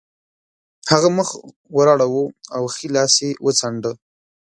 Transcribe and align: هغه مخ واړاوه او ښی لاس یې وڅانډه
هغه 0.91 1.09
مخ 1.17 1.29
واړاوه 1.75 2.25
او 2.55 2.63
ښی 2.73 2.87
لاس 2.95 3.13
یې 3.23 3.29
وڅانډه 3.45 3.91